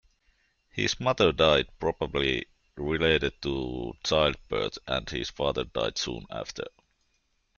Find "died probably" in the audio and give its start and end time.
1.31-2.47